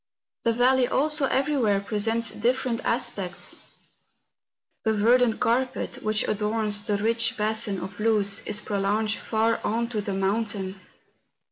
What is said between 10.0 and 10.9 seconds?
the mountain.